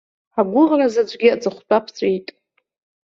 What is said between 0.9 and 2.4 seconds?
заҵәгьы аҵыхәтәа ԥҵәеит!